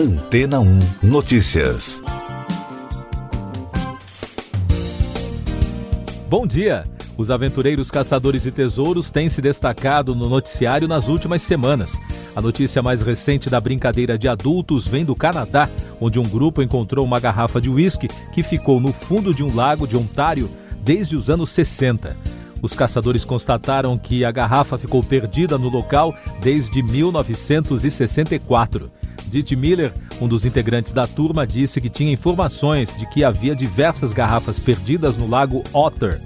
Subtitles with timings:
[0.00, 2.00] Antena 1 Notícias.
[6.26, 6.84] Bom dia!
[7.18, 12.00] Os aventureiros caçadores de tesouros têm se destacado no noticiário nas últimas semanas.
[12.34, 15.68] A notícia mais recente da brincadeira de adultos vem do Canadá,
[16.00, 19.86] onde um grupo encontrou uma garrafa de uísque que ficou no fundo de um lago
[19.86, 20.50] de Ontário
[20.82, 22.16] desde os anos 60.
[22.62, 28.90] Os caçadores constataram que a garrafa ficou perdida no local desde 1964.
[29.30, 34.12] Didi Miller, um dos integrantes da turma, disse que tinha informações de que havia diversas
[34.12, 36.20] garrafas perdidas no lago Otter,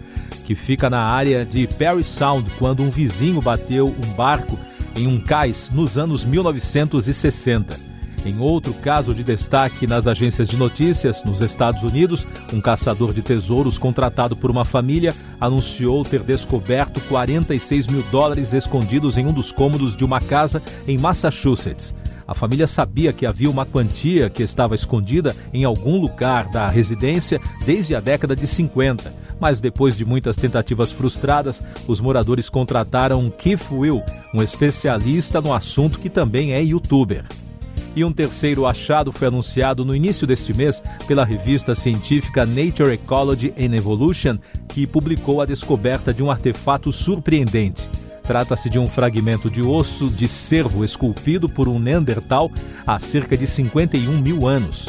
[0.45, 4.59] que fica na área de Perry Sound, quando um vizinho bateu um barco
[4.97, 7.95] em um cais nos anos 1960.
[8.25, 13.21] Em outro caso de destaque nas agências de notícias, nos Estados Unidos, um caçador de
[13.21, 19.53] tesouros contratado por uma família anunciou ter descoberto 46 mil dólares escondidos em um dos
[19.53, 21.95] cômodos de uma casa em Massachusetts.
[22.27, 27.41] A família sabia que havia uma quantia que estava escondida em algum lugar da residência
[27.67, 29.13] desde a década de 50.
[29.39, 34.03] Mas depois de muitas tentativas frustradas, os moradores contrataram Keith Will,
[34.33, 37.25] um especialista no assunto que também é youtuber.
[37.97, 43.53] E um terceiro achado foi anunciado no início deste mês pela revista científica Nature Ecology
[43.59, 47.89] and Evolution, que publicou a descoberta de um artefato surpreendente.
[48.25, 52.51] Trata-se de um fragmento de osso de cervo esculpido por um Neandertal
[52.87, 54.89] há cerca de 51 mil anos.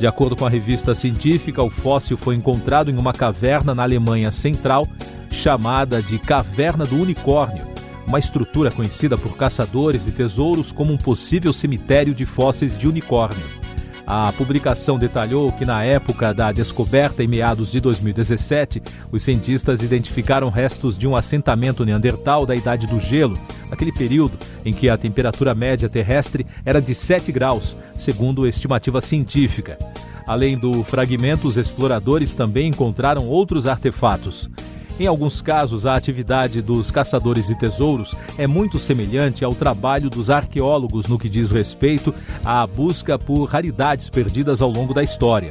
[0.00, 4.32] De acordo com a revista científica, o fóssil foi encontrado em uma caverna na Alemanha
[4.32, 4.88] Central,
[5.30, 7.64] chamada de Caverna do Unicórnio,
[8.04, 13.61] uma estrutura conhecida por caçadores de tesouros como um possível cemitério de fósseis de unicórnio.
[14.06, 20.50] A publicação detalhou que, na época da descoberta, em meados de 2017, os cientistas identificaram
[20.50, 23.38] restos de um assentamento neandertal da Idade do Gelo,
[23.70, 29.78] naquele período em que a temperatura média terrestre era de 7 graus, segundo estimativa científica.
[30.26, 34.48] Além do fragmento, os exploradores também encontraram outros artefatos.
[35.00, 40.30] Em alguns casos, a atividade dos caçadores de tesouros é muito semelhante ao trabalho dos
[40.30, 42.14] arqueólogos no que diz respeito
[42.44, 45.50] à busca por raridades perdidas ao longo da história.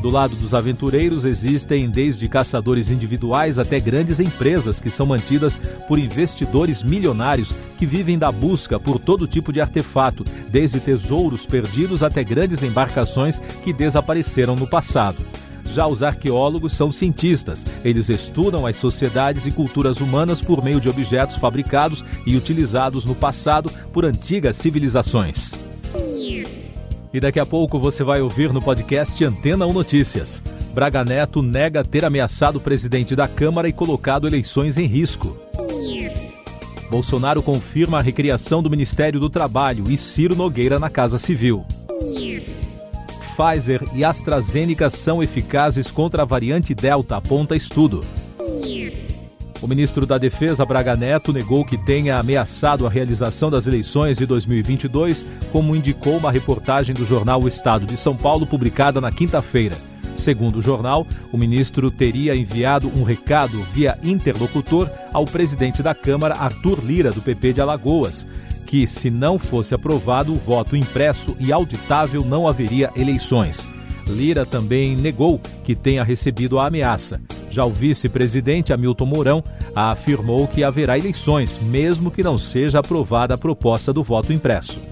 [0.00, 5.56] Do lado dos aventureiros existem desde caçadores individuais até grandes empresas que são mantidas
[5.88, 12.04] por investidores milionários que vivem da busca por todo tipo de artefato, desde tesouros perdidos
[12.04, 15.18] até grandes embarcações que desapareceram no passado.
[15.72, 17.64] Já os arqueólogos são cientistas.
[17.84, 23.14] Eles estudam as sociedades e culturas humanas por meio de objetos fabricados e utilizados no
[23.14, 25.62] passado por antigas civilizações.
[27.12, 30.42] E daqui a pouco você vai ouvir no podcast Antena 1 Notícias.
[30.74, 35.36] Braga Neto nega ter ameaçado o presidente da Câmara e colocado eleições em risco.
[36.90, 41.64] Bolsonaro confirma a recriação do Ministério do Trabalho e Ciro Nogueira na Casa Civil.
[43.38, 48.00] Pfizer e AstraZeneca são eficazes contra a variante Delta, aponta estudo.
[49.62, 54.26] O ministro da Defesa, Braga Neto, negou que tenha ameaçado a realização das eleições de
[54.26, 59.76] 2022, como indicou uma reportagem do jornal O Estado de São Paulo, publicada na quinta-feira.
[60.16, 66.34] Segundo o jornal, o ministro teria enviado um recado via interlocutor ao presidente da Câmara,
[66.34, 68.26] Arthur Lira, do PP de Alagoas,
[68.68, 73.66] que, se não fosse aprovado o voto impresso e auditável, não haveria eleições.
[74.06, 77.18] Lira também negou que tenha recebido a ameaça.
[77.50, 83.38] Já o vice-presidente Hamilton Mourão afirmou que haverá eleições, mesmo que não seja aprovada a
[83.38, 84.82] proposta do voto impresso.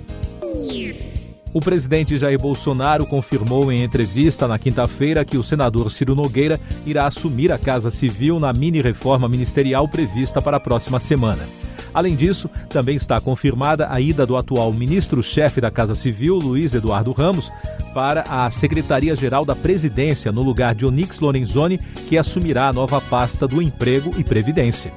[1.53, 7.06] O presidente Jair Bolsonaro confirmou em entrevista na quinta-feira que o senador Ciro Nogueira irá
[7.06, 11.47] assumir a Casa Civil na mini-reforma ministerial prevista para a próxima semana.
[11.96, 17.10] Além disso, também está confirmada a ida do atual ministro-chefe da Casa Civil, Luiz Eduardo
[17.10, 17.50] Ramos,
[17.94, 23.48] para a Secretaria-Geral da Presidência, no lugar de Onix Lorenzoni, que assumirá a nova pasta
[23.48, 24.92] do Emprego e Previdência.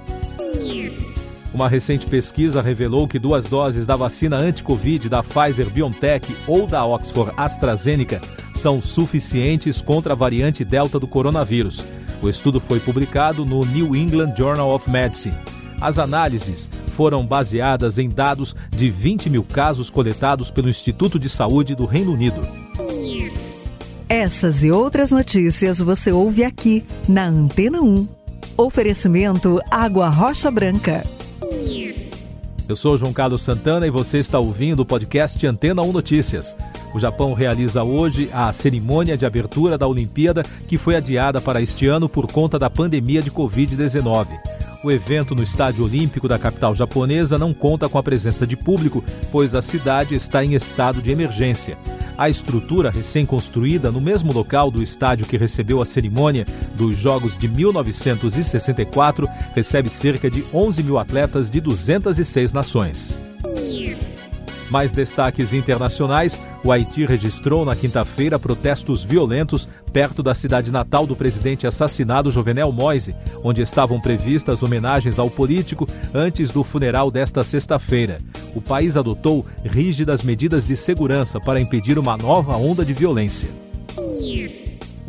[1.53, 6.85] Uma recente pesquisa revelou que duas doses da vacina anti-Covid da Pfizer BioNTech ou da
[6.85, 8.19] Oxford AstraZeneca
[8.55, 11.87] são suficientes contra a variante Delta do coronavírus.
[12.21, 15.35] O estudo foi publicado no New England Journal of Medicine.
[15.79, 16.69] As análises
[16.99, 22.11] foram baseadas em dados de 20 mil casos coletados pelo Instituto de Saúde do Reino
[22.11, 22.41] Unido.
[24.09, 28.05] Essas e outras notícias você ouve aqui na Antena 1.
[28.57, 31.01] Oferecimento Água Rocha Branca.
[32.67, 36.53] Eu sou João Carlos Santana e você está ouvindo o podcast Antena 1 Notícias.
[36.93, 41.87] O Japão realiza hoje a cerimônia de abertura da Olimpíada, que foi adiada para este
[41.87, 44.27] ano por conta da pandemia de Covid-19.
[44.81, 49.03] O evento no Estádio Olímpico da capital japonesa não conta com a presença de público,
[49.29, 51.77] pois a cidade está em estado de emergência.
[52.17, 56.45] A estrutura recém-construída no mesmo local do estádio que recebeu a cerimônia
[56.75, 63.28] dos Jogos de 1964 recebe cerca de 11 mil atletas de 206 nações.
[64.69, 71.15] Mais destaques internacionais: o Haiti registrou na quinta-feira protestos violentos perto da cidade natal do
[71.15, 78.19] presidente assassinado Jovenel Moise, onde estavam previstas homenagens ao político antes do funeral desta sexta-feira.
[78.55, 83.49] O país adotou rígidas medidas de segurança para impedir uma nova onda de violência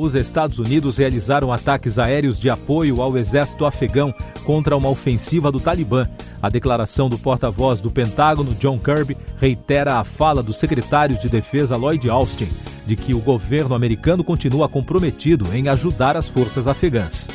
[0.01, 4.15] os Estados Unidos realizaram ataques aéreos de apoio ao exército afegão
[4.45, 6.09] contra uma ofensiva do Talibã.
[6.43, 11.77] A declaração do porta-voz do Pentágono, John Kirby, reitera a fala do secretário de Defesa
[11.77, 12.49] Lloyd Austin
[12.91, 17.31] de que o governo americano continua comprometido em ajudar as forças afegãs.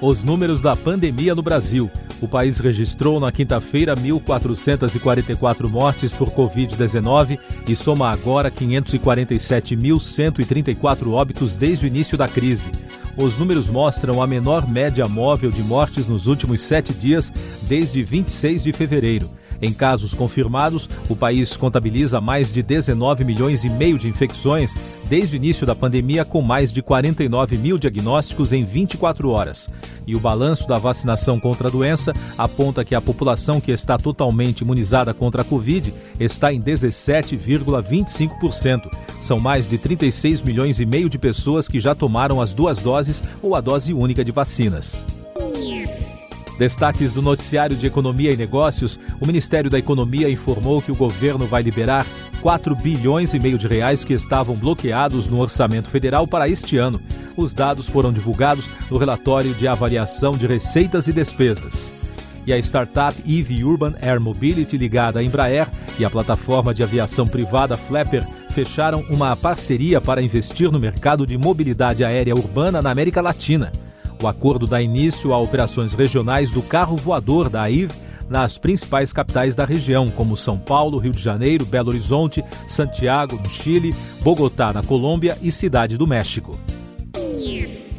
[0.00, 1.88] Os números da pandemia no Brasil.
[2.20, 7.38] O país registrou na quinta-feira 1.444 mortes por Covid-19
[7.68, 12.72] e soma agora 547.134 óbitos desde o início da crise.
[13.16, 17.30] Os números mostram a menor média móvel de mortes nos últimos sete dias,
[17.62, 19.30] desde 26 de fevereiro.
[19.62, 24.74] Em casos confirmados, o país contabiliza mais de 19 milhões e meio de infecções
[25.08, 29.70] desde o início da pandemia, com mais de 49 mil diagnósticos em 24 horas.
[30.04, 34.62] E o balanço da vacinação contra a doença aponta que a população que está totalmente
[34.62, 38.90] imunizada contra a Covid está em 17,25%.
[39.20, 43.22] São mais de 36 milhões e meio de pessoas que já tomaram as duas doses
[43.40, 45.06] ou a dose única de vacinas.
[46.62, 51.44] Destaques do noticiário de Economia e Negócios: o Ministério da Economia informou que o governo
[51.44, 52.06] vai liberar
[52.40, 57.00] 4 bilhões e meio de reais que estavam bloqueados no orçamento federal para este ano.
[57.36, 61.90] Os dados foram divulgados no relatório de avaliação de receitas e despesas.
[62.46, 65.66] E a startup EV Urban Air Mobility ligada à Embraer
[65.98, 71.36] e a plataforma de aviação privada Flapper fecharam uma parceria para investir no mercado de
[71.36, 73.72] mobilidade aérea urbana na América Latina.
[74.22, 77.90] O acordo dá início a operações regionais do carro voador da AIV
[78.30, 83.50] nas principais capitais da região, como São Paulo, Rio de Janeiro, Belo Horizonte, Santiago, no
[83.50, 83.92] Chile,
[84.22, 86.56] Bogotá, na Colômbia e Cidade do México.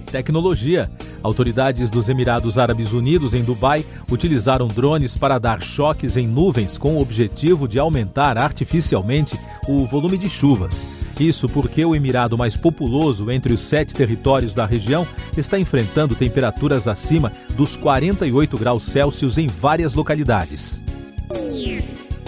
[0.10, 0.90] Tecnologia.
[1.22, 6.96] Autoridades dos Emirados Árabes Unidos, em Dubai, utilizaram drones para dar choques em nuvens com
[6.96, 9.38] o objetivo de aumentar artificialmente
[9.68, 10.93] o volume de chuvas.
[11.19, 15.07] Isso porque o emirado mais populoso entre os sete territórios da região
[15.38, 20.81] está enfrentando temperaturas acima dos 48 graus Celsius em várias localidades.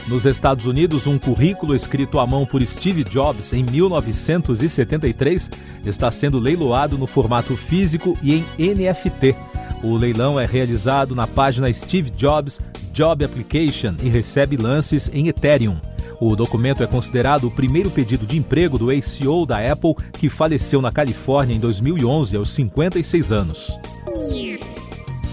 [0.08, 5.50] Nos Estados Unidos, um currículo escrito à mão por Steve Jobs em 1973
[5.84, 9.36] está sendo leiloado no formato físico e em NFT.
[9.84, 12.60] O leilão é realizado na página Steve Jobs
[12.94, 15.78] Job Application e recebe lances em Ethereum.
[16.20, 20.82] O documento é considerado o primeiro pedido de emprego do ex-CEO da Apple, que faleceu
[20.82, 23.80] na Califórnia em 2011, aos 56 anos.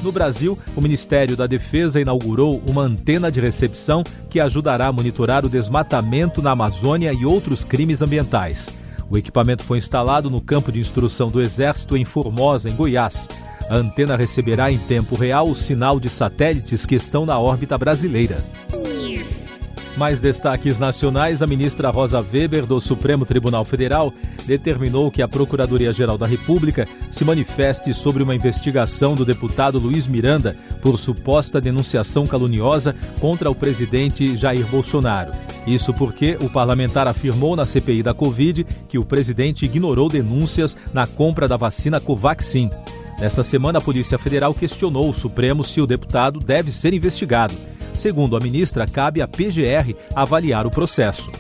[0.03, 5.47] No Brasil, o Ministério da Defesa inaugurou uma antena de recepção que ajudará a monitorar
[5.47, 8.69] o desmatamento na Amazônia e outros crimes ambientais.
[9.09, 13.29] O equipamento foi instalado no campo de instrução do Exército em Formosa, em Goiás.
[13.71, 18.43] A antena receberá em tempo real o sinal de satélites que estão na órbita brasileira.
[19.97, 24.13] Mais destaques nacionais: a ministra Rosa Weber, do Supremo Tribunal Federal,
[24.47, 30.57] determinou que a Procuradoria-Geral da República se manifeste sobre uma investigação do deputado Luiz Miranda
[30.81, 35.33] por suposta denunciação caluniosa contra o presidente Jair Bolsonaro.
[35.67, 41.07] Isso porque o parlamentar afirmou na CPI da Covid que o presidente ignorou denúncias na
[41.07, 42.69] compra da vacina Covaxin.
[43.21, 47.55] Nesta semana, a Polícia Federal questionou o Supremo se o deputado deve ser investigado.
[47.95, 51.31] Segundo a ministra, cabe à PGR avaliar o processo.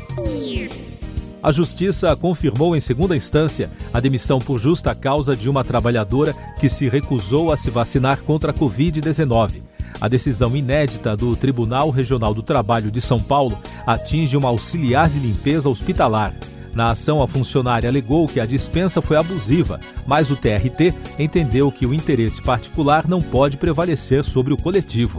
[1.43, 6.69] A Justiça confirmou em segunda instância a demissão por justa causa de uma trabalhadora que
[6.69, 9.63] se recusou a se vacinar contra a Covid-19.
[10.01, 15.19] A decisão inédita do Tribunal Regional do Trabalho de São Paulo atinge uma auxiliar de
[15.19, 16.33] limpeza hospitalar.
[16.75, 21.87] Na ação, a funcionária alegou que a dispensa foi abusiva, mas o TRT entendeu que
[21.87, 25.19] o interesse particular não pode prevalecer sobre o coletivo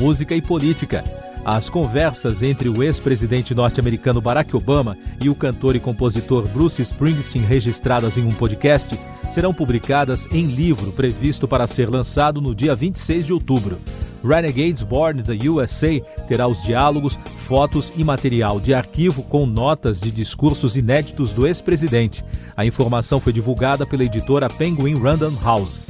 [0.00, 1.04] música e política.
[1.44, 7.44] As conversas entre o ex-presidente norte-americano Barack Obama e o cantor e compositor Bruce Springsteen,
[7.44, 8.98] registradas em um podcast,
[9.30, 13.78] serão publicadas em livro previsto para ser lançado no dia 26 de outubro.
[14.24, 20.10] Renegades Born the USA terá os diálogos, fotos e material de arquivo com notas de
[20.10, 22.24] discursos inéditos do ex-presidente.
[22.56, 25.89] A informação foi divulgada pela editora Penguin Random House.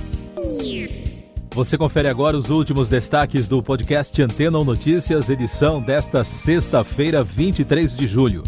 [1.52, 7.96] Você confere agora os últimos destaques do podcast Antena ou Notícias, edição desta sexta-feira, 23
[7.96, 8.44] de julho.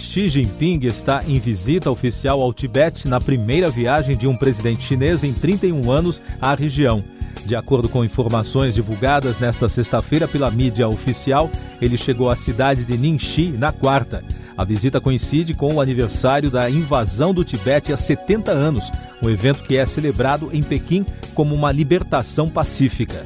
[0.00, 5.22] Xi Jinping está em visita oficial ao Tibete na primeira viagem de um presidente chinês
[5.22, 7.04] em 31 anos à região.
[7.46, 11.48] De acordo com informações divulgadas nesta sexta-feira pela mídia oficial,
[11.80, 14.24] ele chegou à cidade de Ningxi na quarta.
[14.58, 18.90] A visita coincide com o aniversário da invasão do Tibete há 70 anos,
[19.22, 23.24] um evento que é celebrado em Pequim como uma libertação pacífica.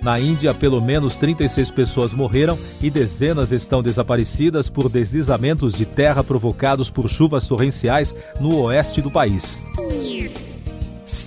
[0.00, 6.22] Na Índia, pelo menos 36 pessoas morreram e dezenas estão desaparecidas por deslizamentos de terra
[6.22, 9.66] provocados por chuvas torrenciais no oeste do país.